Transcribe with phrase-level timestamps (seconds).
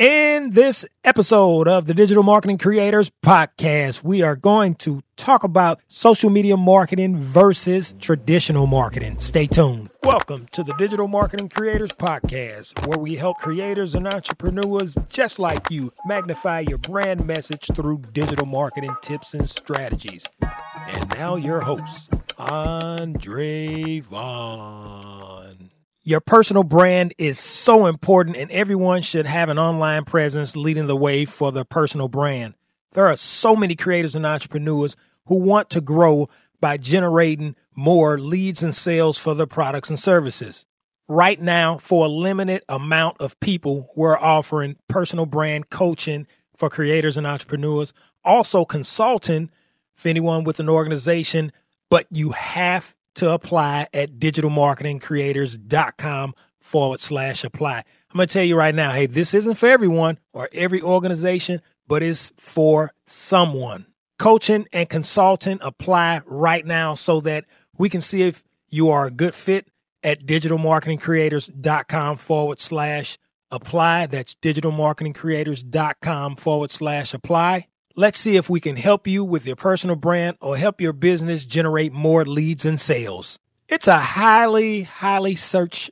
[0.00, 5.78] In this episode of the Digital Marketing Creators Podcast, we are going to talk about
[5.88, 9.18] social media marketing versus traditional marketing.
[9.18, 9.90] Stay tuned.
[10.02, 15.70] Welcome to the Digital Marketing Creators Podcast, where we help creators and entrepreneurs just like
[15.70, 20.24] you magnify your brand message through digital marketing tips and strategies.
[20.40, 25.70] And now, your host, Andrel Vaughn.
[26.02, 30.96] Your personal brand is so important, and everyone should have an online presence leading the
[30.96, 32.54] way for their personal brand.
[32.92, 34.96] There are so many creators and entrepreneurs
[35.26, 40.64] who want to grow by generating more leads and sales for their products and services.
[41.06, 47.18] Right now, for a limited amount of people, we're offering personal brand coaching for creators
[47.18, 47.92] and entrepreneurs,
[48.24, 49.50] also consulting
[49.96, 51.52] for anyone with an organization,
[51.90, 57.78] but you have to apply at digitalmarketingcreators.com forward slash apply.
[57.78, 61.60] I'm going to tell you right now hey, this isn't for everyone or every organization,
[61.86, 63.86] but it's for someone.
[64.18, 67.44] Coaching and consulting apply right now so that
[67.78, 69.66] we can see if you are a good fit
[70.02, 73.18] at digitalmarketingcreators.com forward slash
[73.50, 74.06] apply.
[74.06, 77.66] That's digitalmarketingcreators.com forward slash apply.
[77.96, 81.44] Let's see if we can help you with your personal brand or help your business
[81.44, 83.38] generate more leads and sales.
[83.68, 85.90] It's a highly, highly searched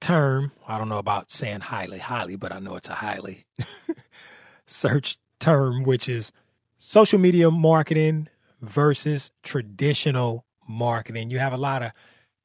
[0.00, 0.52] term.
[0.66, 3.44] I don't know about saying highly, highly, but I know it's a highly
[4.66, 6.32] searched term, which is
[6.78, 8.28] social media marketing
[8.62, 11.30] versus traditional marketing.
[11.30, 11.92] You have a lot of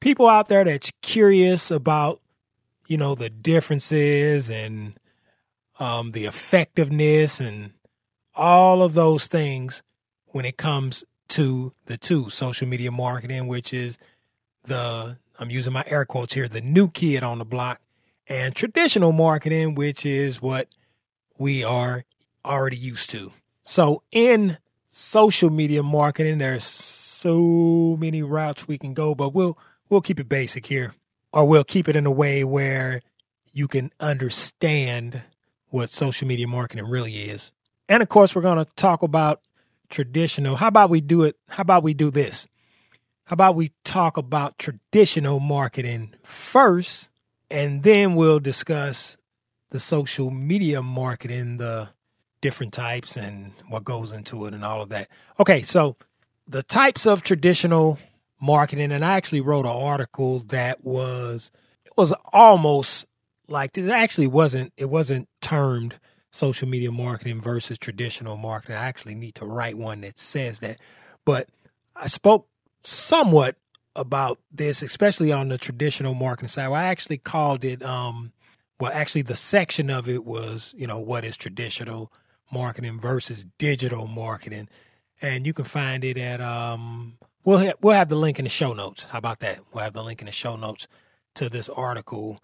[0.00, 2.20] people out there that's curious about,
[2.88, 4.94] you know, the differences and
[5.78, 7.72] um, the effectiveness and
[8.34, 9.82] all of those things
[10.28, 13.98] when it comes to the two social media marketing, which is
[14.64, 17.80] the, I'm using my air quotes here, the new kid on the block,
[18.26, 20.68] and traditional marketing, which is what
[21.38, 22.04] we are
[22.44, 23.32] already used to.
[23.62, 30.00] So in social media marketing, there's so many routes we can go, but we'll we'll
[30.00, 30.94] keep it basic here.
[31.32, 33.00] Or we'll keep it in a way where
[33.52, 35.22] you can understand
[35.70, 37.52] what social media marketing really is.
[37.92, 39.42] And of course, we're going to talk about
[39.90, 40.56] traditional.
[40.56, 41.36] How about we do it?
[41.50, 42.48] How about we do this?
[43.24, 47.10] How about we talk about traditional marketing first,
[47.50, 49.18] and then we'll discuss
[49.68, 51.86] the social media marketing, the
[52.40, 55.08] different types, and what goes into it, and all of that.
[55.38, 55.94] Okay, so
[56.48, 57.98] the types of traditional
[58.40, 61.50] marketing, and I actually wrote an article that was
[61.84, 63.06] it was almost
[63.48, 65.94] like it actually wasn't it wasn't termed
[66.32, 68.76] social media marketing versus traditional marketing.
[68.76, 70.78] I actually need to write one that says that.
[71.24, 71.48] But
[71.94, 72.48] I spoke
[72.80, 73.56] somewhat
[73.94, 76.68] about this, especially on the traditional marketing side.
[76.68, 78.32] Well, I actually called it, um,
[78.80, 82.10] well, actually, the section of it was, you know, what is traditional
[82.50, 84.68] marketing versus digital marketing.
[85.20, 88.50] And you can find it at, um, we'll, ha- we'll have the link in the
[88.50, 89.04] show notes.
[89.04, 89.60] How about that?
[89.72, 90.88] We'll have the link in the show notes
[91.34, 92.42] to this article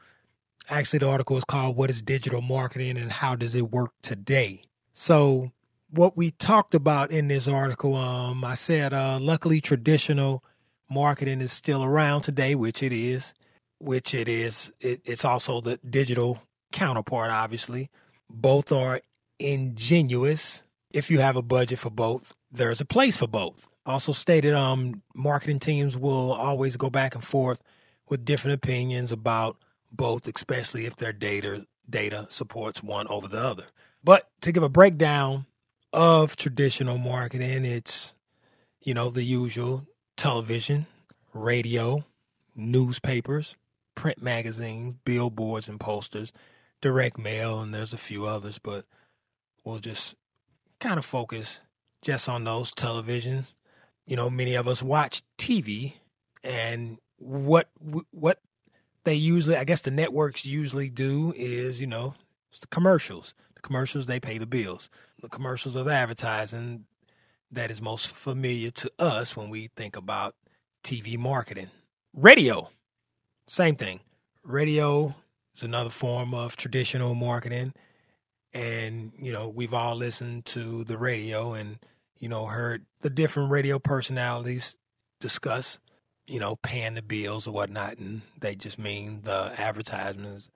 [0.70, 4.62] Actually, the article is called What is Digital Marketing and How Does It Work Today?
[4.92, 5.50] So,
[5.90, 10.44] what we talked about in this article, um, I said, uh, luckily, traditional
[10.90, 13.32] marketing is still around today, which it is,
[13.78, 14.70] which it is.
[14.78, 16.38] It, it's also the digital
[16.70, 17.88] counterpart, obviously.
[18.28, 19.00] Both are
[19.38, 20.64] ingenuous.
[20.90, 23.70] If you have a budget for both, there's a place for both.
[23.86, 27.62] Also stated, um, marketing teams will always go back and forth
[28.10, 29.56] with different opinions about
[29.90, 33.64] both, especially if their data data supports one over the other.
[34.04, 35.46] But to give a breakdown
[35.92, 38.14] of traditional marketing, it's
[38.82, 40.86] you know the usual television,
[41.32, 42.04] radio,
[42.54, 43.56] newspapers,
[43.94, 46.32] print magazines, billboards and posters,
[46.80, 48.84] direct mail, and there's a few others, but
[49.64, 50.14] we'll just
[50.80, 51.60] kind of focus
[52.02, 53.54] just on those televisions.
[54.06, 55.94] You know, many of us watch TV,
[56.44, 57.68] and what
[58.10, 58.40] what
[59.08, 62.14] they usually, I guess the networks usually do is, you know,
[62.50, 63.32] it's the commercials.
[63.54, 64.90] The commercials, they pay the bills.
[65.22, 66.84] The commercials the advertising
[67.50, 70.34] that is most familiar to us when we think about
[70.84, 71.68] TV marketing.
[72.12, 72.68] Radio,
[73.46, 74.00] same thing.
[74.44, 75.14] Radio
[75.54, 77.72] is another form of traditional marketing.
[78.52, 81.78] And, you know, we've all listened to the radio and,
[82.18, 84.76] you know, heard the different radio personalities
[85.18, 85.78] discuss
[86.28, 90.50] you know, paying the bills or whatnot, and they just mean the advertisements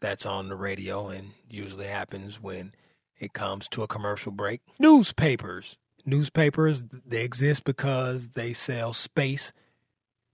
[0.00, 2.72] that's on the radio, and usually happens when
[3.18, 4.60] it comes to a commercial break.
[4.78, 5.78] Newspapers.
[6.04, 9.52] Newspapers, they exist because they sell space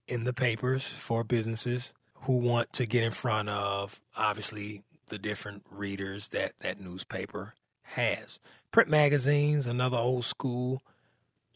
[0.07, 5.63] in the papers for businesses who want to get in front of, obviously, the different
[5.71, 7.53] readers that that newspaper
[7.83, 8.39] has.
[8.71, 10.81] Print magazines, another old school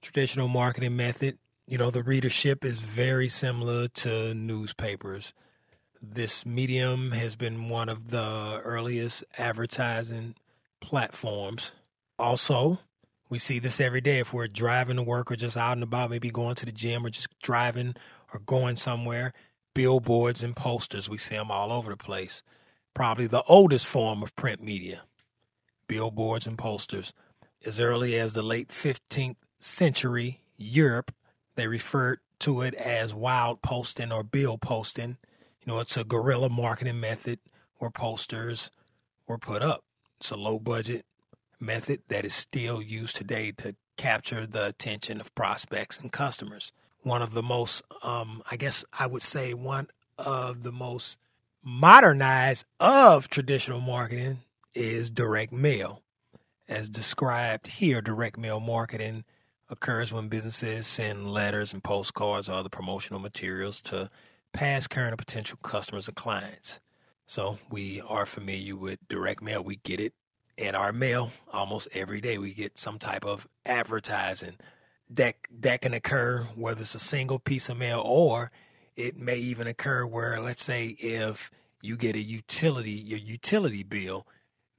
[0.01, 1.37] traditional marketing method.
[1.67, 5.33] You know, the readership is very similar to newspapers.
[5.99, 10.35] This medium has been one of the earliest advertising
[10.79, 11.71] platforms.
[12.19, 12.77] Also,
[13.29, 16.11] we see this every day if we're driving to work or just out and about,
[16.11, 17.95] maybe going to the gym or just driving
[18.31, 19.33] or going somewhere.
[19.73, 22.43] Billboards and posters, we see them all over the place.
[22.93, 25.01] Probably the oldest form of print media.
[25.87, 27.11] Billboards and posters.
[27.65, 31.11] As early as the late 15th century Europe,
[31.55, 35.17] they refer to it as wild posting or bill posting.
[35.61, 37.39] You know, it's a guerrilla marketing method
[37.77, 38.69] where posters
[39.27, 39.83] were put up.
[40.19, 41.05] It's a low budget
[41.59, 46.71] method that is still used today to capture the attention of prospects and customers.
[47.03, 49.87] One of the most, um, I guess I would say, one
[50.17, 51.17] of the most
[51.63, 54.39] modernized of traditional marketing
[54.73, 56.01] is direct mail.
[56.67, 59.23] As described here, direct mail marketing
[59.69, 64.09] occurs when businesses send letters and postcards or other promotional materials to
[64.53, 66.79] past, current, or potential customers or clients.
[67.27, 69.63] So we are familiar with direct mail.
[69.63, 70.13] We get it
[70.57, 72.37] in our mail almost every day.
[72.37, 74.55] We get some type of advertising
[75.09, 78.51] that that can occur whether it's a single piece of mail or
[78.95, 81.51] it may even occur where let's say if
[81.81, 84.25] you get a utility your utility bill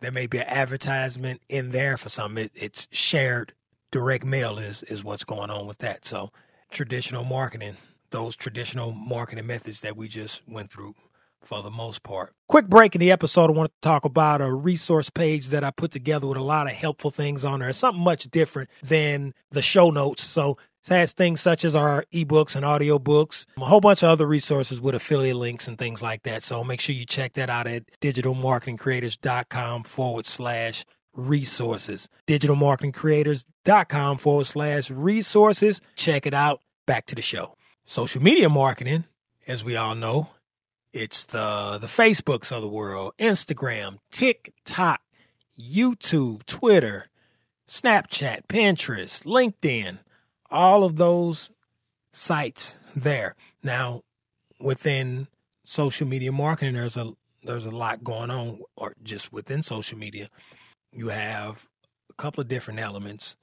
[0.01, 3.53] there may be an advertisement in there for something it, it's shared
[3.97, 6.31] direct mail is is what's going on with that so
[6.71, 7.75] traditional marketing
[8.11, 10.95] those traditional marketing methods that we just went through
[11.43, 12.35] for the most part.
[12.49, 13.51] Quick break in the episode.
[13.51, 16.67] I want to talk about a resource page that I put together with a lot
[16.67, 17.69] of helpful things on there.
[17.69, 20.25] It's something much different than the show notes.
[20.25, 24.27] So it has things such as our ebooks and audiobooks, a whole bunch of other
[24.27, 26.43] resources with affiliate links and things like that.
[26.43, 30.85] So make sure you check that out at digitalmarketingcreators.com forward slash
[31.17, 32.09] resources.
[32.27, 35.81] Digitalmarketingcreators.com forward slash resources.
[35.97, 36.61] Check it out.
[36.87, 37.57] Back to the show.
[37.85, 39.05] Social media marketing,
[39.47, 40.29] as we all know,
[40.93, 45.01] it's the the Facebooks of the world, Instagram, TikTok,
[45.59, 47.09] YouTube, Twitter,
[47.69, 49.99] Snapchat, Pinterest, LinkedIn,
[50.51, 51.51] all of those
[52.13, 53.37] sites there.
[53.63, 54.03] Now,
[54.61, 55.29] within
[55.65, 60.29] social media marketing, there's a there's a lot going on, or just within social media,
[60.93, 61.67] you have
[62.11, 63.37] a couple of different elements.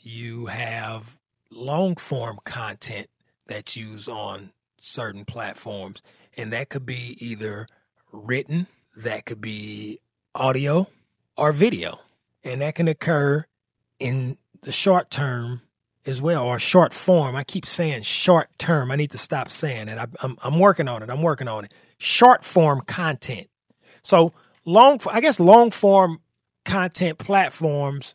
[0.00, 1.16] You have
[1.50, 3.08] long form content
[3.46, 6.02] that's used on certain platforms
[6.38, 7.66] and that could be either
[8.12, 10.00] written, that could be
[10.34, 10.86] audio
[11.36, 11.98] or video.
[12.44, 13.44] And that can occur
[13.98, 15.60] in the short term
[16.06, 17.36] as well, or short form.
[17.36, 18.90] I keep saying short term.
[18.90, 19.98] I need to stop saying it.
[19.98, 21.10] I, I'm, I'm working on it.
[21.10, 21.74] I'm working on it.
[21.98, 23.48] Short form content.
[24.02, 24.32] So
[24.64, 26.20] long, I guess long form
[26.68, 28.14] content platforms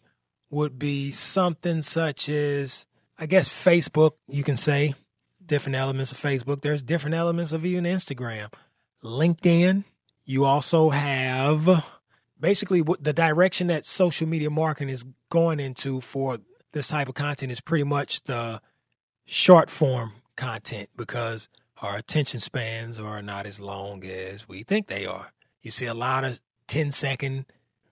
[0.51, 2.85] would be something such as,
[3.17, 4.93] I guess Facebook, you can say,
[5.43, 6.61] different elements of Facebook.
[6.61, 8.53] There's different elements of even Instagram.
[9.03, 9.83] LinkedIn.
[10.25, 11.83] You also have
[12.39, 16.37] basically what the direction that social media marketing is going into for
[16.71, 18.61] this type of content is pretty much the
[19.25, 21.49] short form content because
[21.81, 25.31] our attention spans are not as long as we think they are.
[25.63, 27.45] You see a lot of 10 second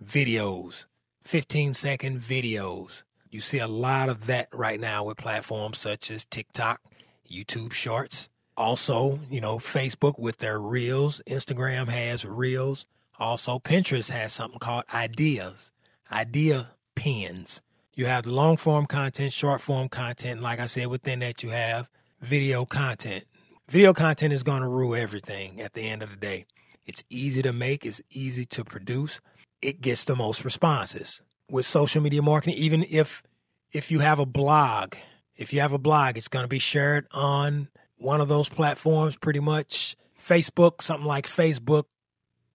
[0.04, 0.86] videos,
[1.24, 3.04] 15 second videos.
[3.30, 6.82] You see a lot of that right now with platforms such as TikTok
[7.30, 8.30] YouTube Shorts.
[8.58, 11.22] Also, you know, Facebook with their Reels.
[11.28, 12.86] Instagram has Reels.
[13.20, 15.72] Also, Pinterest has something called Ideas,
[16.12, 17.62] Idea Pins.
[17.94, 20.42] You have long form content, short form content.
[20.42, 21.90] Like I said, within that, you have
[22.22, 23.26] video content.
[23.70, 26.46] Video content is going to rule everything at the end of the day.
[26.86, 29.22] It's easy to make, it's easy to produce,
[29.62, 31.22] it gets the most responses.
[31.50, 33.24] With social media marketing, even if
[33.72, 34.96] if you have a blog
[35.42, 39.16] if you have a blog, it's going to be shared on one of those platforms
[39.16, 41.86] pretty much Facebook, something like Facebook,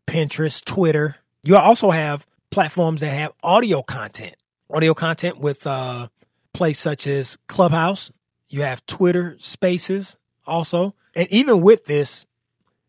[0.07, 1.17] Pinterest, Twitter.
[1.43, 4.37] You also have platforms that have audio content,
[4.71, 6.07] audio content with uh,
[6.53, 8.13] place such as Clubhouse.
[8.49, 10.95] You have Twitter Spaces also.
[11.17, 12.25] And even with this,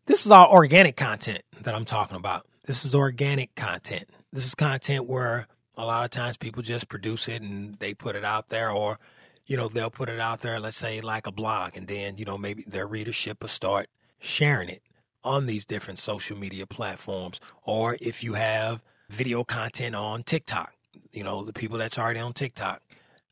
[0.06, 2.46] this is all organic content that I'm talking about.
[2.68, 4.10] This is organic content.
[4.30, 5.46] This is content where
[5.78, 8.98] a lot of times people just produce it and they put it out there or
[9.46, 12.26] you know, they'll put it out there, let's say like a blog, and then, you
[12.26, 14.82] know, maybe their readership will start sharing it
[15.24, 17.40] on these different social media platforms.
[17.64, 20.74] Or if you have video content on TikTok,
[21.10, 22.82] you know, the people that's already on TikTok,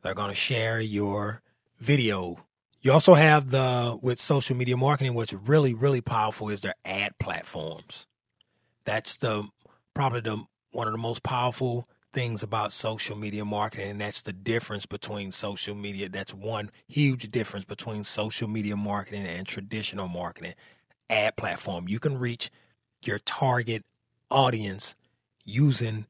[0.02, 1.43] they're going to share your
[1.78, 2.38] video.
[2.81, 7.12] You also have the, with social media marketing, what's really, really powerful is their ad
[7.19, 8.07] platforms.
[8.87, 9.47] That's the
[9.93, 14.33] probably the one of the most powerful things about social media marketing, and that's the
[14.33, 16.09] difference between social media.
[16.09, 20.55] That's one huge difference between social media marketing and traditional marketing
[21.11, 21.88] ad platform.
[21.88, 22.50] You can reach
[23.02, 23.85] your target
[24.31, 24.95] audience
[25.45, 26.07] using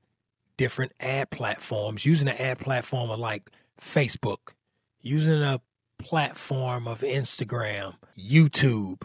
[0.57, 4.53] different ad platforms, using an ad platform like Facebook,
[5.01, 5.61] using a
[5.99, 9.03] platform of Instagram, YouTube.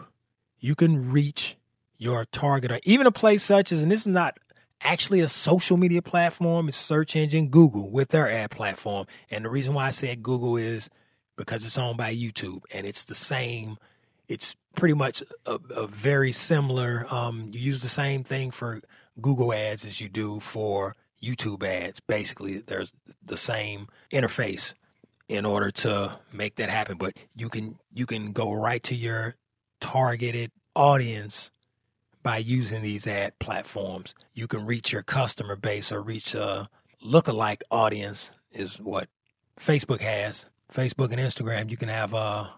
[0.60, 1.56] You can reach
[2.02, 4.36] your target, or even a place such as, and this is not
[4.80, 9.06] actually a social media platform, it's search engine Google with their ad platform.
[9.30, 10.90] And the reason why I said Google is
[11.36, 13.76] because it's owned by YouTube and it's the same
[14.28, 17.06] it's pretty much a, a very similar.
[17.10, 18.80] Um, you use the same thing for
[19.20, 22.00] Google ads as you do for YouTube ads.
[22.00, 22.92] Basically, there's
[23.24, 24.74] the same interface
[25.28, 26.96] in order to make that happen.
[26.98, 29.36] But you can you can go right to your
[29.80, 31.50] targeted audience
[32.22, 34.14] by using these ad platforms.
[34.34, 36.68] You can reach your customer base or reach a
[37.04, 39.08] lookalike audience is what
[39.60, 40.44] Facebook has.
[40.72, 42.52] Facebook and Instagram, you can have a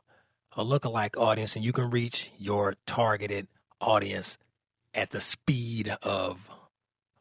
[0.57, 3.49] a lookalike audience and you can reach your targeted
[3.81, 4.39] audience
[4.95, 6.39] at the speed of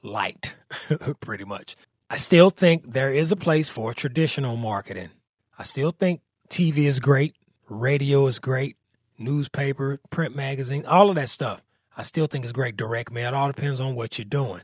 [0.03, 0.53] light,
[1.19, 1.75] pretty much.
[2.09, 5.09] I still think there is a place for traditional marketing.
[5.57, 7.35] I still think TV is great,
[7.69, 8.77] radio is great,
[9.17, 11.62] newspaper, print magazine, all of that stuff.
[11.95, 12.77] I still think it's great.
[12.77, 14.62] Direct mail, it all depends on what you're doing.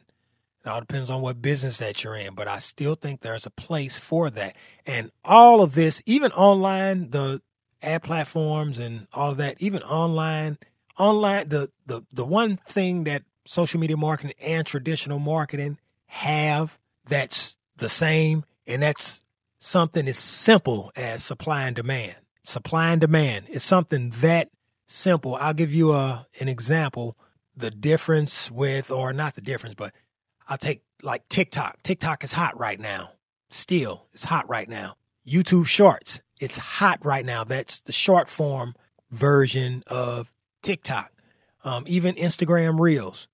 [0.65, 3.51] It all depends on what business that you're in, but I still think there's a
[3.51, 4.55] place for that.
[4.85, 7.41] And all of this, even online, the
[7.81, 10.57] ad platforms and all of that, even online,
[10.97, 17.57] online the the the one thing that social media marketing and traditional marketing have that's
[17.77, 19.23] the same, and that's
[19.59, 22.15] something as simple as supply and demand.
[22.43, 24.49] Supply and demand is something that
[24.89, 25.35] simple.
[25.35, 27.17] I'll give you a an example.
[27.55, 29.93] The difference with, or not the difference, but
[30.47, 31.81] I'll take like TikTok.
[31.83, 33.11] TikTok is hot right now.
[33.49, 34.95] Still, it's hot right now.
[35.27, 37.43] YouTube Shorts it's hot right now.
[37.43, 38.73] That's the short form
[39.11, 40.31] version of
[40.61, 41.11] TikTok.
[41.63, 43.27] Um, even Instagram Reels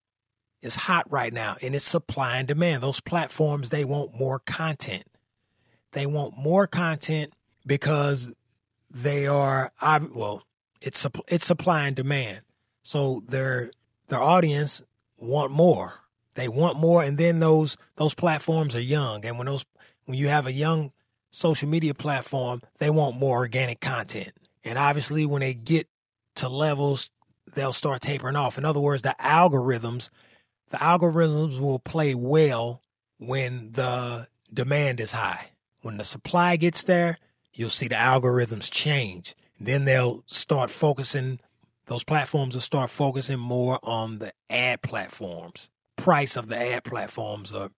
[0.62, 2.82] is hot right now, and it's supply and demand.
[2.82, 5.04] Those platforms they want more content.
[5.92, 7.34] They want more content
[7.66, 8.32] because
[8.90, 10.44] they are well.
[10.86, 12.42] It's it's supply and demand.
[12.84, 13.72] So their
[14.08, 14.84] their audience
[15.18, 15.96] want more.
[16.36, 19.66] They want more, and then those those platforms are young, and when those
[20.06, 20.92] when you have a young
[21.32, 24.32] social media platform, they want more organic content.
[24.64, 25.88] And obviously, when they get
[26.36, 27.10] to levels,
[27.56, 28.60] they'll start tapering off.
[28.60, 30.10] In other words, the algorithms,
[30.70, 32.84] the algorithms will play well
[33.18, 35.48] when the demand is high.
[35.82, 37.18] When the supply gets there,
[37.56, 39.36] you'll see the algorithms change.
[39.60, 41.40] Then they'll start focusing,
[41.86, 45.70] those platforms will start focusing more on the ad platforms.
[45.96, 47.72] Price of the ad platforms will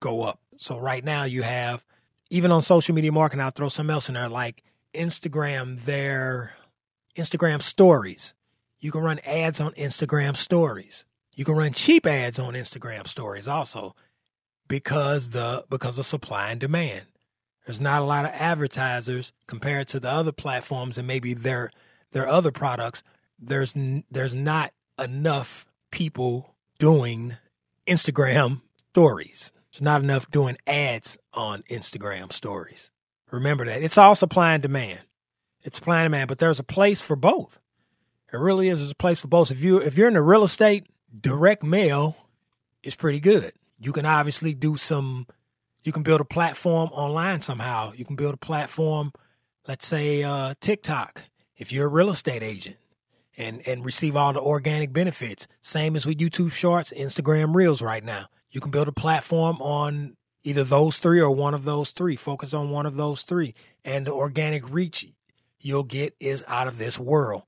[0.00, 0.40] go up.
[0.56, 1.84] So right now you have
[2.30, 4.62] even on social media marketing, I'll throw something else in there like
[4.94, 6.52] Instagram, their
[7.16, 8.34] Instagram stories.
[8.80, 11.04] You can run ads on Instagram stories.
[11.34, 13.94] You can run cheap ads on Instagram stories also
[14.68, 17.04] because the because of supply and demand.
[17.66, 21.70] There's not a lot of advertisers compared to the other platforms and maybe their
[22.12, 23.02] their other products.
[23.40, 23.74] There's
[24.10, 27.36] there's not enough people doing
[27.86, 29.52] Instagram stories.
[29.70, 32.92] It's not enough doing ads on Instagram stories.
[33.30, 33.82] Remember that.
[33.82, 35.00] It's all supply and demand.
[35.64, 37.58] It's supply and demand, but there's a place for both.
[38.32, 38.78] It really is.
[38.78, 39.50] There's a place for both.
[39.50, 40.86] If you if you're in the real estate,
[41.20, 42.16] direct mail
[42.84, 43.52] is pretty good.
[43.78, 45.26] You can obviously do some
[45.86, 47.92] you can build a platform online somehow.
[47.92, 49.12] You can build a platform,
[49.68, 51.22] let's say uh, TikTok,
[51.56, 52.76] if you're a real estate agent
[53.36, 55.46] and and receive all the organic benefits.
[55.60, 58.26] Same as with YouTube Shorts, Instagram Reels right now.
[58.50, 62.16] You can build a platform on either those three or one of those three.
[62.16, 63.54] Focus on one of those three.
[63.84, 65.06] And the organic reach
[65.60, 67.42] you'll get is out of this world.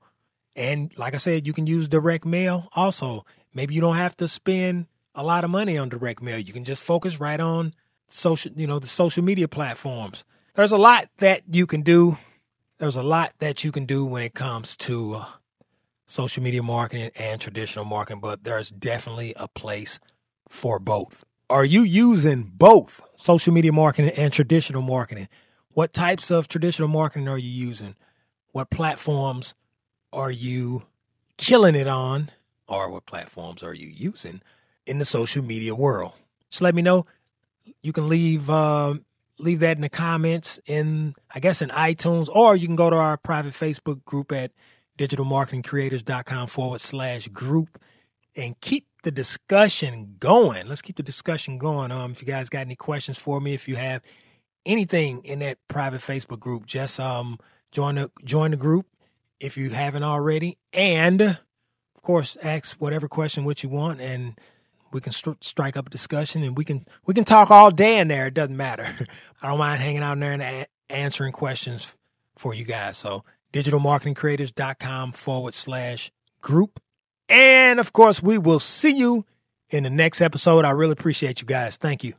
[0.55, 3.25] And like I said, you can use direct mail also.
[3.53, 6.37] Maybe you don't have to spend a lot of money on direct mail.
[6.37, 7.73] You can just focus right on
[8.13, 10.23] social, you know, the social media platforms.
[10.55, 12.17] There's a lot that you can do.
[12.79, 15.25] There's a lot that you can do when it comes to uh,
[16.07, 19.99] social media marketing and traditional marketing, but there's definitely a place
[20.47, 21.23] for both.
[21.49, 25.27] Are you using both social media marketing and traditional marketing?
[25.73, 27.95] What types of traditional marketing are you using?
[28.51, 29.55] What platforms
[30.11, 30.83] are you
[31.37, 32.31] killing it on?
[32.67, 34.41] Or what platforms are you using
[34.85, 36.13] in the social media world?
[36.49, 37.05] Just let me know.
[37.81, 38.95] You can leave uh,
[39.37, 42.95] leave that in the comments in I guess in iTunes, or you can go to
[42.95, 44.51] our private Facebook group at
[44.97, 47.79] digitalmarketingcreators.com forward slash group
[48.35, 50.67] and keep the discussion going.
[50.67, 51.91] Let's keep the discussion going.
[51.91, 54.01] Um, if you guys got any questions for me, if you have
[54.65, 57.39] anything in that private Facebook group, just um
[57.71, 58.85] join the join the group
[59.39, 64.37] if you haven't already, and of course, ask whatever question what you want, and
[64.91, 67.99] we can st- strike up a discussion, and we can we can talk all day
[67.99, 68.27] in there.
[68.27, 68.87] It doesn't matter.
[69.41, 71.87] I don't mind hanging out in there and a- answering questions
[72.37, 72.97] for you guys.
[72.97, 76.79] So digitalmarketingcreators.com forward slash group.
[77.27, 79.25] And of course, we will see you
[79.69, 80.65] in the next episode.
[80.65, 81.77] I really appreciate you guys.
[81.77, 82.13] Thank you